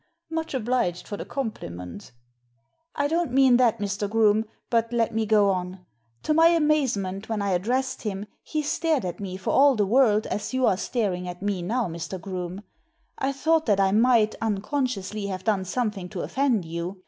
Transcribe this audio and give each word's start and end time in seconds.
Much 0.31 0.55
obliged 0.55 1.07
for 1.07 1.15
the 1.15 1.23
compliment"" 1.25 2.11
I 2.95 3.07
don't 3.07 3.31
mean 3.31 3.57
that, 3.57 3.77
Mr. 3.77 4.09
Groome, 4.09 4.45
but 4.71 4.91
let 4.91 5.13
me 5.13 5.27
go 5.27 5.51
on. 5.51 5.85
To 6.23 6.33
my 6.33 6.47
amazement, 6.47 7.29
when 7.29 7.39
I 7.39 7.51
addressed 7.51 8.01
him, 8.01 8.25
he 8.41 8.63
stared 8.63 9.05
at 9.05 9.19
me 9.19 9.37
for 9.37 9.51
all 9.51 9.75
the 9.75 9.85
world 9.85 10.25
as 10.25 10.55
you 10.55 10.65
are 10.65 10.75
staring 10.75 11.27
at 11.27 11.43
me 11.43 11.61
now, 11.61 11.85
Mr. 11.87 12.19
Groome. 12.19 12.63
I 13.19 13.31
thought 13.31 13.67
tiiat 13.67 13.79
I 13.79 13.91
might, 13.91 14.33
unconsciously, 14.41 15.27
have 15.27 15.43
done 15.43 15.65
something 15.65 16.09
to 16.09 16.21
offend 16.21 16.65
you. 16.65 16.99